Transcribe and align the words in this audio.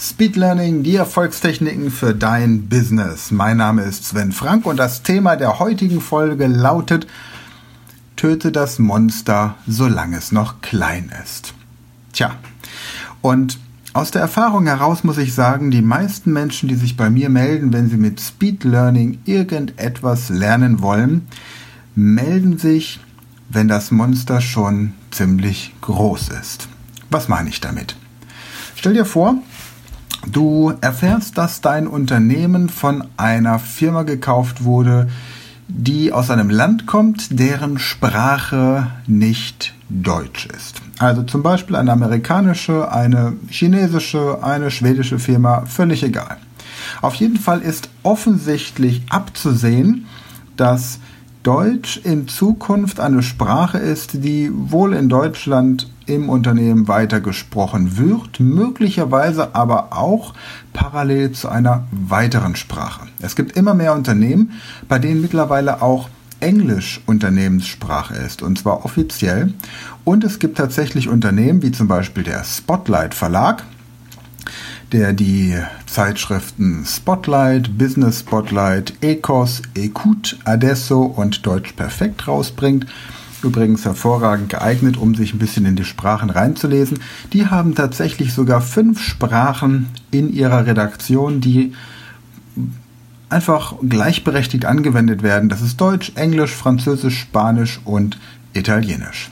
Speed 0.00 0.36
Learning, 0.36 0.84
die 0.84 0.94
Erfolgstechniken 0.94 1.90
für 1.90 2.14
dein 2.14 2.68
Business. 2.68 3.32
Mein 3.32 3.56
Name 3.56 3.82
ist 3.82 4.04
Sven 4.04 4.30
Frank 4.30 4.64
und 4.64 4.76
das 4.76 5.02
Thema 5.02 5.34
der 5.34 5.58
heutigen 5.58 6.00
Folge 6.00 6.46
lautet 6.46 7.08
Töte 8.14 8.52
das 8.52 8.78
Monster, 8.78 9.56
solange 9.66 10.16
es 10.16 10.30
noch 10.30 10.60
klein 10.60 11.12
ist. 11.24 11.52
Tja, 12.12 12.36
und 13.22 13.58
aus 13.92 14.12
der 14.12 14.22
Erfahrung 14.22 14.66
heraus 14.66 15.02
muss 15.02 15.18
ich 15.18 15.34
sagen, 15.34 15.72
die 15.72 15.82
meisten 15.82 16.32
Menschen, 16.32 16.68
die 16.68 16.76
sich 16.76 16.96
bei 16.96 17.10
mir 17.10 17.28
melden, 17.28 17.72
wenn 17.72 17.90
sie 17.90 17.96
mit 17.96 18.20
Speed 18.20 18.62
Learning 18.62 19.18
irgendetwas 19.24 20.28
lernen 20.28 20.80
wollen, 20.80 21.26
melden 21.96 22.56
sich, 22.56 23.00
wenn 23.48 23.66
das 23.66 23.90
Monster 23.90 24.40
schon 24.40 24.92
ziemlich 25.10 25.74
groß 25.80 26.28
ist. 26.40 26.68
Was 27.10 27.26
meine 27.26 27.48
ich 27.48 27.60
damit? 27.60 27.96
Stell 28.76 28.94
dir 28.94 29.04
vor, 29.04 29.42
Du 30.26 30.74
erfährst, 30.80 31.38
dass 31.38 31.60
dein 31.60 31.86
Unternehmen 31.86 32.68
von 32.68 33.04
einer 33.16 33.58
Firma 33.58 34.02
gekauft 34.02 34.64
wurde, 34.64 35.08
die 35.68 36.12
aus 36.12 36.30
einem 36.30 36.50
Land 36.50 36.86
kommt, 36.86 37.38
deren 37.38 37.78
Sprache 37.78 38.88
nicht 39.06 39.74
Deutsch 39.88 40.46
ist. 40.46 40.80
Also 40.98 41.22
zum 41.22 41.42
Beispiel 41.42 41.76
eine 41.76 41.92
amerikanische, 41.92 42.90
eine 42.90 43.34
chinesische, 43.48 44.42
eine 44.42 44.70
schwedische 44.70 45.18
Firma, 45.18 45.64
völlig 45.66 46.02
egal. 46.02 46.38
Auf 47.00 47.14
jeden 47.14 47.36
Fall 47.38 47.60
ist 47.60 47.88
offensichtlich 48.02 49.02
abzusehen, 49.10 50.06
dass 50.56 50.98
Deutsch 51.42 51.98
in 52.02 52.28
Zukunft 52.28 52.98
eine 52.98 53.22
Sprache 53.22 53.78
ist, 53.78 54.24
die 54.24 54.50
wohl 54.52 54.94
in 54.94 55.08
Deutschland 55.08 55.88
im 56.08 56.28
Unternehmen 56.28 56.88
weitergesprochen 56.88 57.98
wird, 57.98 58.40
möglicherweise 58.40 59.54
aber 59.54 59.96
auch 59.96 60.34
parallel 60.72 61.32
zu 61.32 61.48
einer 61.48 61.86
weiteren 61.90 62.56
Sprache. 62.56 63.06
Es 63.20 63.36
gibt 63.36 63.56
immer 63.56 63.74
mehr 63.74 63.94
Unternehmen, 63.94 64.52
bei 64.88 64.98
denen 64.98 65.20
mittlerweile 65.20 65.82
auch 65.82 66.08
Englisch 66.40 67.00
Unternehmenssprache 67.06 68.14
ist, 68.14 68.42
und 68.42 68.58
zwar 68.58 68.84
offiziell. 68.84 69.52
Und 70.04 70.24
es 70.24 70.38
gibt 70.38 70.58
tatsächlich 70.58 71.08
Unternehmen 71.08 71.62
wie 71.62 71.72
zum 71.72 71.88
Beispiel 71.88 72.22
der 72.22 72.44
Spotlight 72.44 73.14
Verlag, 73.14 73.64
der 74.92 75.12
die 75.12 75.56
Zeitschriften 75.86 76.84
Spotlight, 76.86 77.76
Business 77.76 78.20
Spotlight, 78.20 78.94
Ecos, 79.02 79.62
Ecoute, 79.74 80.36
Adesso 80.44 81.02
und 81.02 81.44
Deutsch 81.44 81.72
Perfekt 81.72 82.26
rausbringt. 82.26 82.86
Übrigens 83.42 83.84
hervorragend 83.84 84.48
geeignet, 84.48 84.96
um 84.96 85.14
sich 85.14 85.32
ein 85.32 85.38
bisschen 85.38 85.64
in 85.64 85.76
die 85.76 85.84
Sprachen 85.84 86.30
reinzulesen. 86.30 86.98
Die 87.32 87.46
haben 87.46 87.74
tatsächlich 87.74 88.32
sogar 88.32 88.60
fünf 88.60 89.00
Sprachen 89.00 89.88
in 90.10 90.32
ihrer 90.32 90.66
Redaktion, 90.66 91.40
die 91.40 91.72
einfach 93.28 93.74
gleichberechtigt 93.88 94.64
angewendet 94.64 95.22
werden. 95.22 95.48
Das 95.48 95.62
ist 95.62 95.80
Deutsch, 95.80 96.12
Englisch, 96.14 96.52
Französisch, 96.52 97.18
Spanisch 97.20 97.80
und 97.84 98.18
Italienisch. 98.54 99.30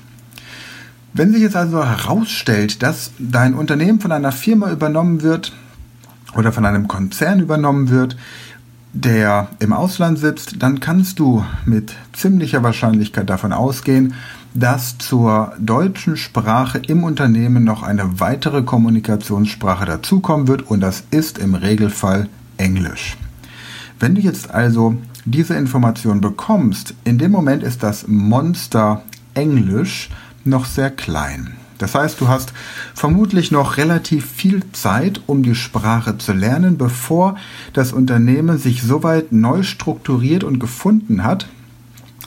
Wenn 1.12 1.32
sich 1.32 1.40
jetzt 1.40 1.56
also 1.56 1.84
herausstellt, 1.84 2.82
dass 2.82 3.12
dein 3.18 3.54
Unternehmen 3.54 4.00
von 4.00 4.12
einer 4.12 4.32
Firma 4.32 4.70
übernommen 4.70 5.22
wird 5.22 5.52
oder 6.34 6.52
von 6.52 6.66
einem 6.66 6.88
Konzern 6.88 7.40
übernommen 7.40 7.88
wird, 7.88 8.16
der 8.92 9.48
im 9.58 9.72
Ausland 9.72 10.18
sitzt, 10.18 10.62
dann 10.62 10.80
kannst 10.80 11.18
du 11.18 11.44
mit 11.64 11.94
ziemlicher 12.12 12.62
Wahrscheinlichkeit 12.62 13.28
davon 13.28 13.52
ausgehen, 13.52 14.14
dass 14.54 14.96
zur 14.96 15.52
deutschen 15.58 16.16
Sprache 16.16 16.78
im 16.78 17.04
Unternehmen 17.04 17.62
noch 17.62 17.82
eine 17.82 18.20
weitere 18.20 18.62
Kommunikationssprache 18.62 19.84
dazukommen 19.84 20.48
wird 20.48 20.62
und 20.62 20.80
das 20.80 21.04
ist 21.10 21.38
im 21.38 21.54
Regelfall 21.54 22.28
Englisch. 22.56 23.18
Wenn 24.00 24.14
du 24.14 24.20
jetzt 24.20 24.50
also 24.50 24.96
diese 25.26 25.54
Information 25.54 26.20
bekommst, 26.20 26.94
in 27.04 27.18
dem 27.18 27.32
Moment 27.32 27.62
ist 27.62 27.82
das 27.82 28.06
Monster 28.08 29.02
Englisch 29.34 30.08
noch 30.44 30.64
sehr 30.64 30.90
klein. 30.90 31.56
Das 31.78 31.94
heißt, 31.94 32.20
du 32.20 32.28
hast 32.28 32.52
vermutlich 32.94 33.50
noch 33.50 33.76
relativ 33.76 34.24
viel 34.24 34.62
Zeit, 34.72 35.20
um 35.26 35.42
die 35.42 35.54
Sprache 35.54 36.16
zu 36.18 36.32
lernen, 36.32 36.78
bevor 36.78 37.36
das 37.72 37.92
Unternehmen 37.92 38.58
sich 38.58 38.82
soweit 38.82 39.32
neu 39.32 39.62
strukturiert 39.62 40.42
und 40.44 40.58
gefunden 40.58 41.22
hat, 41.24 41.48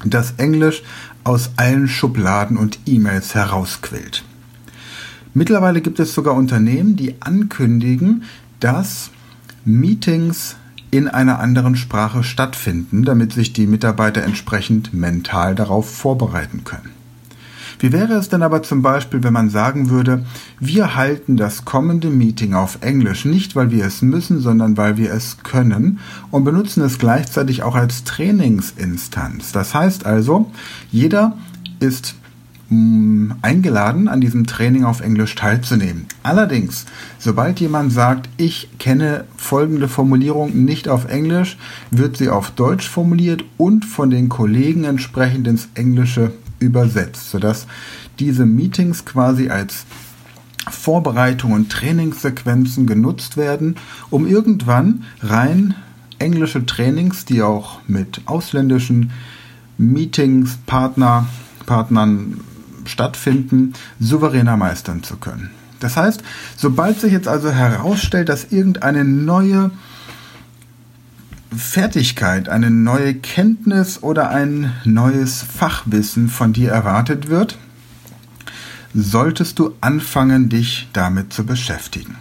dass 0.06 0.34
Englisch 0.38 0.84
aus 1.24 1.52
allen 1.58 1.88
Schubladen 1.88 2.58
und 2.58 2.80
E-Mails 2.86 3.36
herausquillt. 3.36 4.24
Mittlerweile 5.34 5.82
gibt 5.82 6.00
es 6.00 6.14
sogar 6.14 6.36
Unternehmen, 6.36 6.96
die 6.96 7.22
ankündigen, 7.22 8.24
dass 8.60 9.12
Meetings 9.66 10.56
in 10.92 11.08
einer 11.08 11.40
anderen 11.40 11.76
Sprache 11.76 12.24
stattfinden, 12.24 13.04
damit 13.04 13.34
sich 13.34 13.54
die 13.54 13.68
Mitarbeiter 13.68 14.24
entsprechend 14.24 14.94
mental 14.94 15.54
darauf 15.54 15.90
vorbereiten 15.90 16.64
können. 16.64 16.99
Wie 17.80 17.94
wäre 17.94 18.14
es 18.16 18.28
denn 18.28 18.44
aber 18.44 18.62
zum 18.62 18.82
Beispiel, 18.82 19.24
wenn 19.24 19.32
man 19.32 19.50
sagen 19.50 19.90
würde, 19.90 20.26
wir 20.60 20.96
halten 20.96 21.38
das 21.38 21.64
kommende 21.64 22.10
Meeting 22.10 22.54
auf 22.54 22.80
Englisch 22.82 23.24
nicht, 23.24 23.56
weil 23.56 23.72
wir 23.72 23.86
es 23.86 24.02
müssen, 24.02 24.42
sondern 24.42 24.76
weil 24.76 24.98
wir 24.98 25.14
es 25.14 25.38
können 25.44 26.00
und 26.30 26.44
benutzen 26.44 26.84
es 26.84 27.00
gleichzeitig 27.00 27.64
auch 27.64 27.76
als 27.76 28.04
Trainingsinstanz. 28.04 29.54
Das 29.54 29.74
heißt 29.74 30.06
also, 30.06 30.52
jeder 30.92 31.38
ist 31.80 32.16
mm, 32.68 33.32
eingeladen, 33.42 34.10
an 34.10 34.20
diesem 34.20 34.46
Training 34.46 34.84
auf 34.84 35.00
Englisch 35.00 35.36
teilzunehmen. 35.36 36.06
Allerdings, 36.22 36.86
sobald 37.18 37.62
jemand 37.62 37.94
sagt, 37.94 38.28
ich 38.36 38.68
kenne 38.78 39.24
folgende 39.38 39.88
Formulierung 39.88 40.66
nicht 40.66 40.90
auf 40.90 41.10
Englisch, 41.10 41.58
wird 41.92 42.18
sie 42.18 42.28
auf 42.28 42.52
Deutsch 42.52 42.90
formuliert 42.90 43.46
und 43.56 43.86
von 43.86 44.10
den 44.10 44.28
Kollegen 44.28 44.84
entsprechend 44.84 45.48
ins 45.48 45.70
Englische 45.76 46.34
übersetzt, 46.60 47.32
sodass 47.32 47.68
diese 48.20 48.46
Meetings 48.46 49.06
quasi 49.06 49.50
als 49.50 49.86
Vorbereitung 50.70 51.54
und 51.54 51.72
Trainingssequenzen 51.72 52.86
genutzt 52.86 53.38
werden, 53.38 53.76
um 54.10 54.28
irgendwann 54.28 55.04
rein 55.22 55.76
englische 56.20 56.66
Trainings, 56.66 57.26
die 57.26 57.42
auch 57.42 57.80
mit 57.88 58.22
ausländischen 58.26 59.12
Meetings, 59.78 60.58
Partner, 60.66 61.28
Partnern 61.66 62.42
stattfinden, 62.86 63.74
souveräner 64.00 64.58
meistern 64.58 65.04
zu 65.04 65.18
können. 65.18 65.50
Das 65.80 65.96
heißt, 65.96 66.22
sobald 66.58 67.00
sich 67.00 67.14
jetzt 67.14 67.28
also 67.28 67.52
herausstellt, 67.52 68.28
dass 68.28 68.52
irgendeine 68.52 69.06
neue 69.06 69.72
Fertigkeit, 71.56 72.48
eine 72.48 72.70
neue 72.70 73.16
Kenntnis 73.16 74.04
oder 74.04 74.30
ein 74.30 74.72
neues 74.86 75.42
Fachwissen 75.42 76.30
von 76.30 76.54
dir 76.54 76.72
erwartet 76.72 77.28
wird, 77.28 77.58
solltest 78.94 79.58
du 79.60 79.74
anfangen, 79.82 80.50
dich 80.50 80.90
damit 80.94 81.34
zu 81.34 81.46
beschäftigen. 81.46 82.16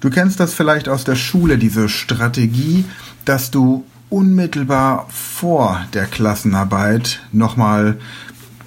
Du 0.00 0.10
kennst 0.10 0.38
das 0.38 0.54
vielleicht 0.54 0.88
aus 0.88 1.04
der 1.04 1.16
Schule, 1.16 1.58
diese 1.58 1.88
Strategie, 1.88 2.84
dass 3.24 3.50
du 3.50 3.84
unmittelbar 4.08 5.08
vor 5.10 5.84
der 5.92 6.06
Klassenarbeit 6.06 7.20
nochmal 7.32 7.98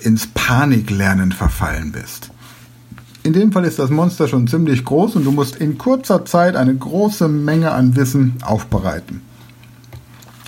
ins 0.02 0.28
Paniklernen 0.28 1.32
verfallen 1.32 1.94
bist. 1.94 2.32
In 3.24 3.34
dem 3.34 3.52
Fall 3.52 3.66
ist 3.66 3.80
das 3.80 3.90
Monster 3.90 4.28
schon 4.28 4.48
ziemlich 4.48 4.84
groß 4.84 5.16
und 5.16 5.26
du 5.26 5.32
musst 5.32 5.58
in 5.58 5.78
kurzer 5.78 6.26
Zeit 6.26 6.56
eine 6.56 6.76
große 6.76 7.28
Menge 7.28 7.72
an 7.72 7.96
Wissen 7.96 8.36
aufbereiten. 8.42 9.22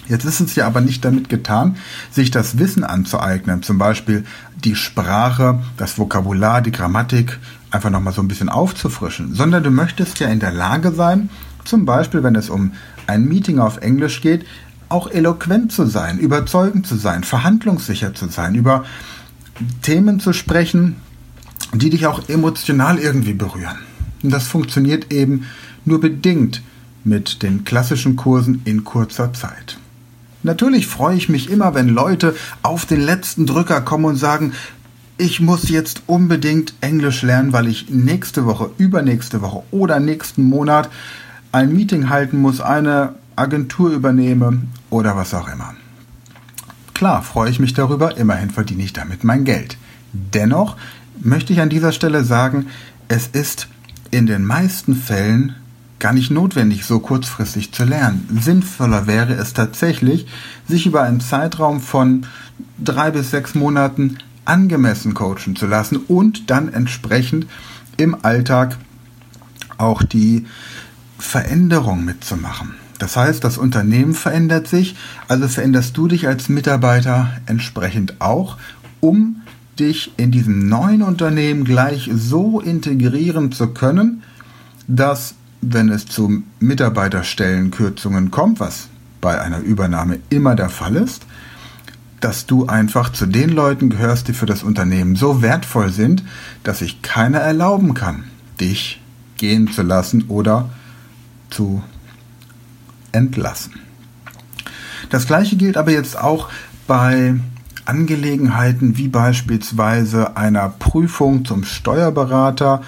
Jetzt 0.08 0.26
ist 0.26 0.40
es 0.42 0.56
ja 0.56 0.68
aber 0.68 0.82
nicht 0.82 1.06
damit 1.06 1.30
getan, 1.30 1.78
sich 2.12 2.32
das 2.32 2.58
Wissen 2.58 2.84
anzueignen, 2.84 3.64
zum 3.64 3.78
Beispiel 3.78 4.26
die 4.64 4.76
Sprache, 4.76 5.60
das 5.78 5.98
Vokabular, 5.98 6.62
die 6.62 6.72
Grammatik 6.72 7.40
einfach 7.70 7.90
nochmal 7.90 8.14
so 8.14 8.22
ein 8.22 8.28
bisschen 8.28 8.50
aufzufrischen, 8.50 9.34
sondern 9.34 9.64
du 9.64 9.72
möchtest 9.72 10.20
ja 10.20 10.28
in 10.28 10.40
der 10.40 10.52
Lage 10.52 10.92
sein, 10.92 11.30
zum 11.64 11.86
Beispiel 11.86 12.24
wenn 12.24 12.36
es 12.36 12.50
um 12.50 12.74
ein 13.08 13.26
Meeting 13.26 13.60
auf 13.60 13.78
Englisch 13.78 14.22
geht, 14.22 14.46
auch 14.90 15.10
eloquent 15.10 15.72
zu 15.72 15.86
sein, 15.86 16.20
überzeugend 16.20 16.86
zu 16.86 16.96
sein, 16.96 17.24
verhandlungssicher 17.24 18.14
zu 18.14 18.28
sein, 18.28 18.56
über 18.56 18.84
Themen 19.82 20.20
zu 20.20 20.34
sprechen, 20.34 20.98
die 21.74 21.90
dich 21.90 22.08
auch 22.08 22.28
emotional 22.28 23.00
irgendwie 23.00 23.34
berühren. 23.34 23.78
Und 24.22 24.32
das 24.32 24.48
funktioniert 24.48 25.14
eben 25.14 25.48
nur 25.86 26.02
bedingt 26.02 26.62
mit 27.04 27.42
den 27.42 27.64
klassischen 27.64 28.16
Kursen 28.16 28.62
in 28.66 28.84
kurzer 28.84 29.34
Zeit. 29.34 29.78
Natürlich 30.44 30.88
freue 30.88 31.16
ich 31.16 31.30
mich 31.30 31.50
immer, 31.50 31.76
wenn 31.76 31.90
Leute 31.90 32.36
auf 32.64 32.86
den 32.86 33.02
letzten 33.02 33.46
Drücker 33.46 33.82
kommen 33.82 34.06
und 34.06 34.16
sagen, 34.16 34.54
ich 35.18 35.40
muss 35.40 35.70
jetzt 35.70 36.04
unbedingt 36.08 36.74
Englisch 36.82 37.22
lernen, 37.22 37.54
weil 37.54 37.68
ich 37.68 37.90
nächste 37.90 38.46
Woche, 38.46 38.72
übernächste 38.78 39.42
Woche 39.42 39.62
oder 39.70 40.00
nächsten 40.00 40.44
Monat 40.44 40.90
ein 41.52 41.74
Meeting 41.74 42.10
halten 42.10 42.42
muss, 42.42 42.60
eine 42.60 43.16
Agentur 43.36 43.92
übernehme 43.92 44.62
oder 44.90 45.16
was 45.16 45.34
auch 45.34 45.48
immer. 45.48 45.76
Klar 46.96 47.22
freue 47.22 47.52
ich 47.52 47.60
mich 47.60 47.74
darüber, 47.74 48.18
immerhin 48.18 48.50
verdiene 48.50 48.84
ich 48.84 48.94
damit 48.94 49.24
mein 49.24 49.44
Geld. 49.44 49.78
Dennoch 50.14 50.76
möchte 51.20 51.54
ich 51.54 51.62
an 51.62 51.70
dieser 51.70 51.92
Stelle 51.92 52.24
sagen, 52.24 52.68
es 53.08 53.28
ist 53.28 53.68
in 54.10 54.26
den 54.26 54.46
meisten 54.46 54.96
Fällen 54.96 55.56
gar 56.02 56.12
nicht 56.12 56.32
notwendig, 56.32 56.84
so 56.84 57.00
kurzfristig 57.00 57.72
zu 57.72 57.86
lernen. 57.86 58.28
Sinnvoller 58.42 59.08
wäre 59.08 59.36
es 59.36 59.54
tatsächlich, 59.54 60.28
sich 60.68 60.86
über 60.86 61.04
einen 61.04 61.22
Zeitraum 61.22 61.80
von 61.80 62.26
drei 62.84 63.12
bis 63.12 63.32
sechs 63.32 63.56
Monaten 63.56 64.18
angemessen 64.44 65.14
coachen 65.14 65.56
zu 65.56 65.68
lassen 65.68 65.98
und 65.98 66.50
dann 66.50 66.74
entsprechend 66.74 67.46
im 67.98 68.18
Alltag 68.26 68.78
auch 69.78 70.02
die 70.04 70.48
Veränderung 71.20 72.04
mitzumachen. 72.04 72.74
Das 72.98 73.16
heißt, 73.16 73.44
das 73.44 73.58
Unternehmen 73.58 74.14
verändert 74.14 74.68
sich, 74.68 74.96
also 75.28 75.48
veränderst 75.48 75.96
du 75.96 76.08
dich 76.08 76.28
als 76.28 76.50
Mitarbeiter 76.50 77.30
entsprechend 77.46 78.20
auch, 78.20 78.58
um 79.00 79.42
dich 79.80 80.12
in 80.18 80.32
diesem 80.32 80.68
neuen 80.68 81.04
Unternehmen 81.04 81.64
gleich 81.64 82.10
so 82.14 82.60
integrieren 82.60 83.52
zu 83.52 83.68
können, 83.68 84.24
dass 84.88 85.36
wenn 85.62 85.90
es 85.90 86.08
zu 86.08 86.44
Mitarbeiterstellenkürzungen 86.60 88.32
kommt, 88.32 88.60
was 88.60 88.88
bei 89.22 89.40
einer 89.40 89.60
Übernahme 89.60 90.20
immer 90.30 90.56
der 90.56 90.70
Fall 90.70 90.96
ist, 90.96 91.24
dass 92.20 92.46
du 92.46 92.68
einfach 92.68 93.12
zu 93.12 93.26
den 93.26 93.50
Leuten 93.50 93.90
gehörst, 93.90 94.28
die 94.28 94.34
für 94.34 94.46
das 94.46 94.64
Unternehmen 94.64 95.16
so 95.16 95.42
wertvoll 95.42 95.92
sind, 95.92 96.24
dass 96.64 96.80
sich 96.80 97.02
keiner 97.02 97.40
erlauben 97.40 97.94
kann, 97.94 98.26
dich 98.60 99.02
gehen 99.38 99.72
zu 99.72 99.82
lassen 99.82 100.26
oder 100.28 100.70
zu 101.50 101.84
entlassen. 103.12 103.74
Das 105.10 105.28
gleiche 105.28 105.58
gilt 105.58 105.78
aber 105.78 105.92
jetzt 105.92 106.18
auch 106.18 106.50
bei 106.88 107.36
Angelegenheiten 107.86 108.98
wie 108.98 109.08
beispielsweise 109.08 110.38
einer 110.38 110.70
Prüfung 110.70 111.44
zum 111.46 111.64
Steuerberater 111.64 112.84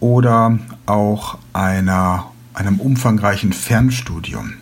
oder 0.00 0.58
auch 0.86 1.38
einer, 1.52 2.26
einem 2.54 2.80
umfangreichen 2.80 3.52
Fernstudium. 3.52 4.54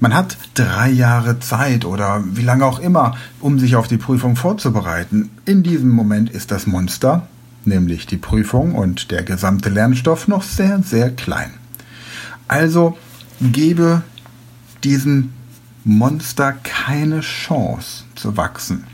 Man 0.00 0.12
hat 0.12 0.36
drei 0.54 0.90
Jahre 0.90 1.38
Zeit 1.38 1.84
oder 1.84 2.22
wie 2.32 2.42
lange 2.42 2.66
auch 2.66 2.80
immer, 2.80 3.16
um 3.40 3.58
sich 3.58 3.76
auf 3.76 3.88
die 3.88 3.96
Prüfung 3.96 4.36
vorzubereiten. 4.36 5.30
In 5.44 5.62
diesem 5.62 5.90
Moment 5.90 6.30
ist 6.30 6.50
das 6.50 6.66
Monster, 6.66 7.28
nämlich 7.64 8.06
die 8.06 8.16
Prüfung 8.16 8.74
und 8.74 9.10
der 9.10 9.22
gesamte 9.22 9.70
Lernstoff, 9.70 10.28
noch 10.28 10.42
sehr, 10.42 10.82
sehr 10.82 11.10
klein. 11.10 11.52
Also 12.48 12.98
gebe 13.40 14.02
diesem 14.82 15.32
Monster 15.84 16.52
keine 16.52 17.20
Chance 17.20 18.04
zu 18.14 18.36
wachsen, 18.36 18.84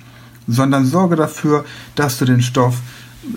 sondern 0.47 0.87
sorge 0.87 1.17
dafür, 1.17 1.65
dass 1.94 2.19
du 2.19 2.25
den 2.25 2.43
Stoff 2.43 2.77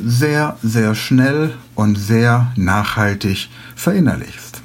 sehr, 0.03 0.57
sehr 0.63 0.95
schnell 0.95 1.55
und 1.75 1.95
sehr 1.97 2.51
nachhaltig 2.55 3.49
verinnerlichst. 3.75 4.61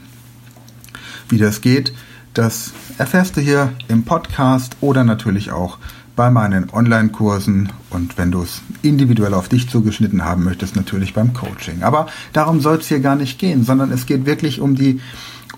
Wie 1.29 1.39
das 1.39 1.61
geht, 1.61 1.93
das 2.35 2.73
erfährst 2.99 3.37
du 3.37 3.41
hier 3.41 3.73
im 3.89 4.05
Podcast 4.05 4.77
oder 4.81 5.05
natürlich 5.05 5.51
auch 5.51 5.79
bei 6.15 6.31
meinen 6.31 6.71
Online-Kursen 6.71 7.69
und 7.91 8.19
wenn 8.19 8.33
du 8.33 8.43
es 8.43 8.61
individuell 8.83 9.35
auf 9.35 9.49
dich 9.49 9.69
zugeschnitten 9.69 10.25
haben 10.25 10.45
möchtest, 10.45 10.75
natürlich 10.75 11.15
beim 11.15 11.33
Coaching. 11.33 11.83
Aber 11.83 12.09
darum 12.33 12.61
soll 12.61 12.79
es 12.79 12.89
hier 12.89 13.01
gar 13.01 13.15
nicht 13.15 13.39
gehen, 13.39 13.65
sondern 13.65 13.93
es 13.93 14.07
geht 14.07 14.27
wirklich 14.27 14.61
um 14.61 14.75
die, 14.75 15.01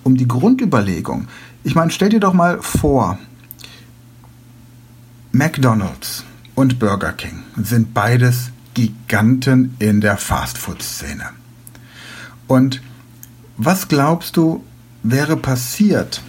um 0.03 0.17
die 0.17 0.29
Grundüberlegung. 0.29 1.29
Ich 1.65 1.75
meine, 1.75 1.91
stell 1.91 2.11
dir 2.11 2.21
doch 2.21 2.35
mal 2.35 2.61
vor, 2.61 3.19
McDonald's 5.33 6.25
und 6.55 6.79
Burger 6.79 7.13
King 7.13 7.43
sind 7.57 7.95
beides 7.95 8.51
Giganten 8.75 9.75
in 9.79 10.01
der 10.01 10.17
Fastfood-Szene. 10.17 11.31
Und 12.47 12.83
was 13.57 13.89
glaubst 13.89 14.37
du, 14.37 14.65
wäre 15.03 15.37
passiert, 15.37 16.23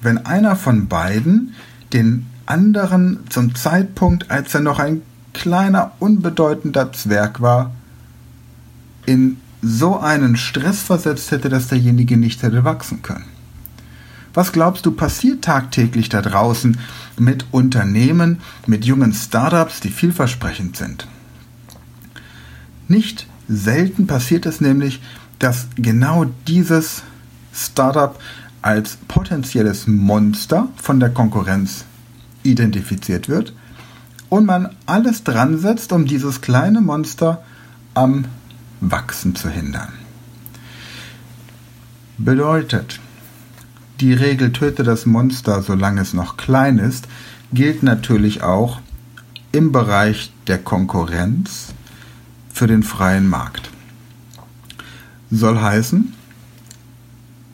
wenn 0.00 0.26
einer 0.26 0.56
von 0.56 0.88
beiden 0.88 1.54
den 1.92 2.26
anderen 2.46 3.20
zum 3.28 3.54
Zeitpunkt, 3.54 4.30
als 4.30 4.54
er 4.54 4.60
noch 4.60 4.78
ein 4.78 5.02
kleiner, 5.32 5.92
unbedeutender 5.98 6.92
Zwerg 6.92 7.40
war, 7.40 7.74
in 9.06 9.38
so 9.60 9.98
einen 9.98 10.36
Stress 10.36 10.82
versetzt 10.82 11.30
hätte, 11.30 11.48
dass 11.48 11.68
derjenige 11.68 12.16
nicht 12.16 12.42
hätte 12.42 12.64
wachsen 12.64 13.02
können? 13.02 13.24
Was 14.34 14.52
glaubst 14.52 14.86
du 14.86 14.92
passiert 14.92 15.42
tagtäglich 15.42 16.08
da 16.08 16.22
draußen 16.22 16.78
mit 17.18 17.46
Unternehmen, 17.50 18.40
mit 18.66 18.84
jungen 18.84 19.12
Startups, 19.12 19.80
die 19.80 19.90
vielversprechend 19.90 20.76
sind? 20.76 21.08
Nicht 22.88 23.26
selten 23.48 24.06
passiert 24.06 24.46
es 24.46 24.60
nämlich, 24.60 25.00
dass 25.38 25.68
genau 25.76 26.24
dieses 26.46 27.02
Startup 27.54 28.18
als 28.62 28.98
potenzielles 29.08 29.86
Monster 29.86 30.68
von 30.76 30.98
der 30.98 31.10
Konkurrenz 31.10 31.84
identifiziert 32.42 33.28
wird 33.28 33.52
und 34.30 34.46
man 34.46 34.74
alles 34.86 35.22
dran 35.22 35.58
setzt, 35.58 35.92
um 35.92 36.06
dieses 36.06 36.40
kleine 36.40 36.80
Monster 36.80 37.42
am 37.94 38.24
Wachsen 38.80 39.34
zu 39.34 39.48
hindern. 39.48 39.92
Bedeutet, 42.16 43.00
die 44.00 44.12
Regel 44.12 44.52
töte 44.52 44.82
das 44.82 45.06
Monster, 45.06 45.62
solange 45.62 46.00
es 46.00 46.14
noch 46.14 46.36
klein 46.36 46.78
ist, 46.78 47.06
gilt 47.52 47.82
natürlich 47.82 48.42
auch 48.42 48.80
im 49.52 49.72
Bereich 49.72 50.32
der 50.46 50.58
Konkurrenz 50.58 51.74
für 52.58 52.66
den 52.66 52.82
freien 52.82 53.28
Markt. 53.28 53.70
Soll 55.30 55.60
heißen, 55.60 56.12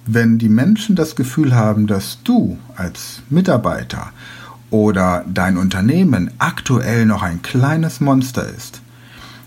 wenn 0.07 0.39
die 0.39 0.49
Menschen 0.49 0.97
das 0.97 1.15
Gefühl 1.15 1.55
haben, 1.55 1.87
dass 1.87 2.23
du 2.25 2.57
als 2.75 3.21
Mitarbeiter 3.29 4.13
oder 4.71 5.23
dein 5.29 5.59
Unternehmen 5.59 6.31
aktuell 6.39 7.05
noch 7.05 7.23
ein 7.23 7.43
kleines 7.43 8.01
Monster 8.01 8.49
ist, 8.49 8.81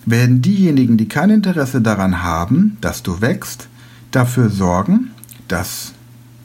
werden 0.05 0.43
diejenigen, 0.43 0.95
die 0.95 1.07
kein 1.07 1.31
Interesse 1.31 1.81
daran 1.81 2.21
haben, 2.21 2.77
dass 2.79 3.01
du 3.01 3.21
wächst, 3.21 3.67
dafür 4.11 4.51
sorgen, 4.51 5.09
dass 5.47 5.93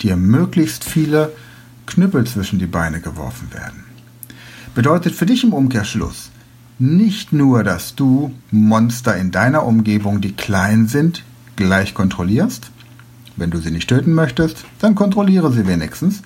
dir 0.00 0.16
möglichst 0.16 0.84
viele 0.84 1.32
Knüppel 1.84 2.26
zwischen 2.26 2.58
die 2.58 2.66
Beine 2.66 3.02
geworfen 3.02 3.52
werden. 3.52 3.84
Bedeutet 4.74 5.14
für 5.14 5.26
dich 5.26 5.44
im 5.44 5.52
Umkehrschluss, 5.52 6.30
nicht 6.82 7.32
nur, 7.32 7.62
dass 7.62 7.94
du 7.94 8.34
Monster 8.50 9.16
in 9.16 9.30
deiner 9.30 9.64
Umgebung, 9.64 10.20
die 10.20 10.32
klein 10.32 10.88
sind, 10.88 11.22
gleich 11.54 11.94
kontrollierst. 11.94 12.72
Wenn 13.36 13.52
du 13.52 13.58
sie 13.58 13.70
nicht 13.70 13.88
töten 13.88 14.12
möchtest, 14.14 14.64
dann 14.80 14.96
kontrolliere 14.96 15.52
sie 15.52 15.68
wenigstens. 15.68 16.22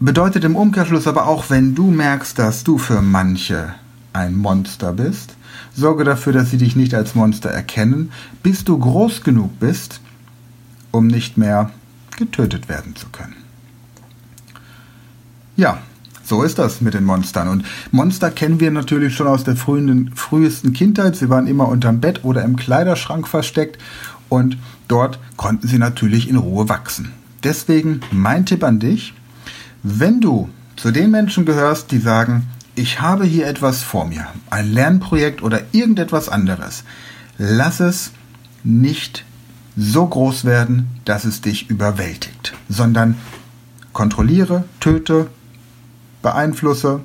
Bedeutet 0.00 0.44
im 0.44 0.54
Umkehrschluss 0.54 1.06
aber 1.06 1.26
auch, 1.26 1.48
wenn 1.48 1.74
du 1.74 1.90
merkst, 1.90 2.38
dass 2.38 2.62
du 2.62 2.76
für 2.76 3.00
manche 3.00 3.74
ein 4.12 4.36
Monster 4.36 4.92
bist, 4.92 5.34
sorge 5.74 6.04
dafür, 6.04 6.34
dass 6.34 6.50
sie 6.50 6.58
dich 6.58 6.76
nicht 6.76 6.92
als 6.94 7.14
Monster 7.14 7.48
erkennen, 7.48 8.12
bis 8.42 8.64
du 8.64 8.78
groß 8.78 9.22
genug 9.22 9.58
bist, 9.58 10.00
um 10.90 11.06
nicht 11.06 11.38
mehr 11.38 11.70
getötet 12.18 12.68
werden 12.68 12.94
zu 12.94 13.06
können. 13.08 13.36
Ja, 15.56 15.78
so 16.26 16.42
ist 16.42 16.58
das 16.58 16.80
mit 16.80 16.94
den 16.94 17.04
Monstern. 17.04 17.48
Und 17.48 17.64
Monster 17.92 18.30
kennen 18.30 18.58
wir 18.58 18.70
natürlich 18.70 19.14
schon 19.14 19.28
aus 19.28 19.44
der 19.44 19.56
frühen, 19.56 20.10
frühesten 20.14 20.72
Kindheit. 20.72 21.16
Sie 21.16 21.30
waren 21.30 21.46
immer 21.46 21.68
unterm 21.68 22.00
Bett 22.00 22.24
oder 22.24 22.42
im 22.42 22.56
Kleiderschrank 22.56 23.28
versteckt 23.28 23.80
und 24.28 24.58
dort 24.88 25.20
konnten 25.36 25.68
sie 25.68 25.78
natürlich 25.78 26.28
in 26.28 26.36
Ruhe 26.36 26.68
wachsen. 26.68 27.12
Deswegen 27.44 28.00
mein 28.10 28.44
Tipp 28.44 28.64
an 28.64 28.80
dich, 28.80 29.14
wenn 29.82 30.20
du 30.20 30.48
zu 30.74 30.90
den 30.90 31.12
Menschen 31.12 31.44
gehörst, 31.44 31.92
die 31.92 31.98
sagen, 31.98 32.48
ich 32.74 33.00
habe 33.00 33.24
hier 33.24 33.46
etwas 33.46 33.82
vor 33.82 34.06
mir, 34.06 34.26
ein 34.50 34.72
Lernprojekt 34.72 35.42
oder 35.42 35.62
irgendetwas 35.72 36.28
anderes, 36.28 36.84
lass 37.38 37.80
es 37.80 38.10
nicht 38.64 39.24
so 39.76 40.06
groß 40.06 40.44
werden, 40.44 40.88
dass 41.04 41.24
es 41.24 41.40
dich 41.40 41.70
überwältigt, 41.70 42.52
sondern 42.68 43.14
kontrolliere, 43.92 44.64
töte, 44.80 45.28
beeinflusse, 46.22 47.00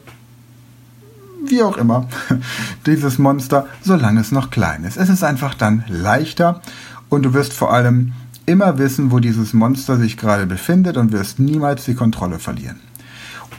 wie 1.46 1.64
auch 1.64 1.78
immer, 1.78 2.08
dieses 2.86 3.18
Monster, 3.18 3.68
solange 3.82 4.22
es 4.22 4.32
noch 4.32 4.52
klein 4.52 4.84
ist. 4.84 4.98
Es 4.98 5.10
ist 5.10 5.24
einfach 5.24 5.54
dann 5.54 5.84
leichter 5.88 6.62
und 7.10 7.24
du 7.24 7.34
wirst 7.34 7.54
vor 7.54 7.74
allem 7.74 8.14
immer 8.46 8.78
wissen, 8.78 9.12
wo 9.12 9.20
dieses 9.20 9.54
Monster 9.54 9.98
sich 9.98 10.18
gerade 10.18 10.46
befindet 10.46 10.98
und 10.98 11.12
wirst 11.12 11.40
niemals 11.40 11.86
die 11.86 11.96
Kontrolle 11.96 12.40
verlieren. 12.40 12.80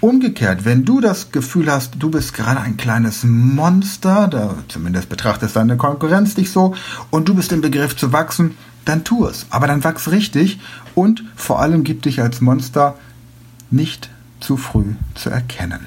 Umgekehrt, 0.01 0.65
wenn 0.65 0.85
du 0.85 1.01
das 1.01 1.31
Gefühl 1.31 1.71
hast, 1.71 1.95
du 2.01 2.11
bist 2.11 2.35
gerade 2.35 2.61
ein 2.61 2.77
kleines 2.77 3.23
Monster, 3.23 4.27
da 4.27 4.57
zumindest 4.67 5.09
betrachtest 5.09 5.55
deine 5.55 5.77
Konkurrenz 5.77 6.35
dich 6.35 6.51
so, 6.51 6.75
und 7.11 7.29
du 7.29 7.35
bist 7.35 7.53
im 7.53 7.61
Begriff 7.61 7.97
zu 7.97 8.13
wachsen, 8.13 8.57
dann 8.85 9.05
tu 9.05 9.27
es. 9.27 9.47
Aber 9.51 9.69
dann 9.69 9.85
wachs 9.85 10.11
richtig 10.11 10.59
und 10.97 11.23
vor 11.37 11.61
allem 11.61 11.85
gib 11.85 12.03
dich 12.03 12.21
als 12.21 12.41
Monster 12.41 12.97
nicht 13.71 14.11
zu 14.43 14.57
früh 14.57 14.95
zu 15.15 15.31
erkennen. 15.31 15.87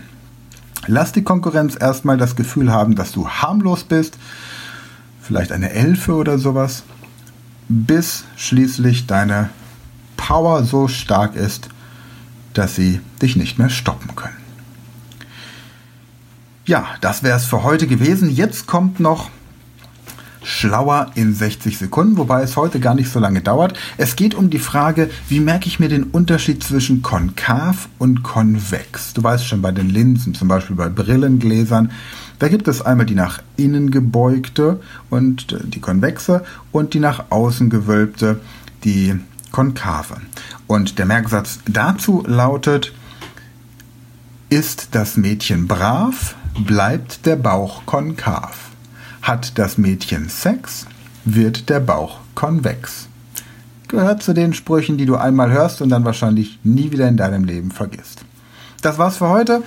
Lass 0.87 1.11
die 1.11 1.23
Konkurrenz 1.23 1.75
erstmal 1.79 2.17
das 2.17 2.35
Gefühl 2.35 2.71
haben, 2.71 2.95
dass 2.95 3.11
du 3.11 3.27
harmlos 3.27 3.83
bist, 3.83 4.17
vielleicht 5.21 5.51
eine 5.51 5.71
Elfe 5.71 6.13
oder 6.13 6.37
sowas, 6.37 6.83
bis 7.67 8.25
schließlich 8.35 9.07
deine 9.07 9.49
Power 10.17 10.63
so 10.63 10.87
stark 10.87 11.35
ist, 11.35 11.69
dass 12.53 12.75
sie 12.75 13.01
dich 13.21 13.35
nicht 13.35 13.57
mehr 13.57 13.69
stoppen 13.69 14.15
können. 14.15 14.37
Ja, 16.65 16.85
das 17.01 17.21
wäre 17.21 17.37
es 17.37 17.45
für 17.45 17.63
heute 17.63 17.85
gewesen. 17.85 18.29
Jetzt 18.29 18.65
kommt 18.65 18.99
noch 18.99 19.29
schlauer 20.45 21.11
in 21.15 21.33
60 21.33 21.77
Sekunden, 21.77 22.17
wobei 22.17 22.43
es 22.43 22.55
heute 22.55 22.79
gar 22.79 22.95
nicht 22.95 23.11
so 23.11 23.19
lange 23.19 23.41
dauert. 23.41 23.77
Es 23.97 24.15
geht 24.15 24.35
um 24.35 24.49
die 24.49 24.59
Frage, 24.59 25.09
wie 25.27 25.39
merke 25.39 25.67
ich 25.67 25.79
mir 25.79 25.89
den 25.89 26.03
Unterschied 26.03 26.63
zwischen 26.63 27.01
konkav 27.01 27.89
und 27.97 28.23
konvex? 28.23 29.13
Du 29.13 29.23
weißt 29.23 29.45
schon 29.45 29.61
bei 29.61 29.71
den 29.71 29.89
Linsen, 29.89 30.33
zum 30.33 30.47
Beispiel 30.47 30.75
bei 30.75 30.89
Brillengläsern, 30.89 31.91
da 32.39 32.47
gibt 32.47 32.67
es 32.67 32.81
einmal 32.81 33.05
die 33.05 33.15
nach 33.15 33.41
innen 33.57 33.91
gebeugte 33.91 34.79
und 35.09 35.53
äh, 35.53 35.59
die 35.63 35.79
konvexe 35.79 36.43
und 36.71 36.93
die 36.93 36.99
nach 36.99 37.25
außen 37.31 37.69
gewölbte, 37.69 38.41
die 38.83 39.15
konkave. 39.51 40.17
Und 40.67 40.99
der 40.99 41.05
Merksatz 41.05 41.59
dazu 41.65 42.23
lautet, 42.27 42.93
ist 44.49 44.89
das 44.91 45.17
Mädchen 45.17 45.67
brav, 45.67 46.35
bleibt 46.59 47.25
der 47.25 47.35
Bauch 47.35 47.85
konkav. 47.85 48.64
Hat 49.25 49.57
das 49.57 49.79
Mädchen 49.79 50.29
Sex, 50.29 50.85
wird 51.23 51.71
der 51.71 51.79
Bauch 51.79 52.19
konvex. 52.35 53.07
Gehört 53.87 54.21
zu 54.21 54.33
den 54.33 54.53
Sprüchen, 54.53 54.99
die 54.99 55.07
du 55.07 55.15
einmal 55.15 55.49
hörst 55.51 55.81
und 55.81 55.89
dann 55.89 56.05
wahrscheinlich 56.05 56.59
nie 56.63 56.91
wieder 56.91 57.07
in 57.07 57.17
deinem 57.17 57.43
Leben 57.43 57.71
vergisst. 57.71 58.23
Das 58.83 58.99
war's 58.99 59.17
für 59.17 59.29
heute. 59.29 59.63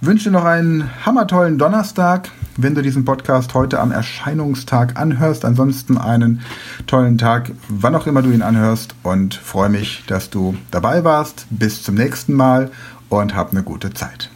Wünsche 0.00 0.30
noch 0.30 0.44
einen 0.44 0.88
hammertollen 1.04 1.58
Donnerstag, 1.58 2.30
wenn 2.56 2.76
du 2.76 2.82
diesen 2.82 3.04
Podcast 3.04 3.54
heute 3.54 3.80
am 3.80 3.90
Erscheinungstag 3.90 4.96
anhörst. 4.96 5.44
Ansonsten 5.44 5.98
einen 5.98 6.40
tollen 6.86 7.18
Tag, 7.18 7.50
wann 7.68 7.96
auch 7.96 8.06
immer 8.06 8.22
du 8.22 8.30
ihn 8.30 8.42
anhörst 8.42 8.94
und 9.02 9.34
freue 9.34 9.68
mich, 9.68 10.04
dass 10.06 10.30
du 10.30 10.54
dabei 10.70 11.02
warst. 11.02 11.46
Bis 11.50 11.82
zum 11.82 11.96
nächsten 11.96 12.34
Mal 12.34 12.70
und 13.08 13.34
hab 13.34 13.50
eine 13.50 13.64
gute 13.64 13.92
Zeit. 13.92 14.30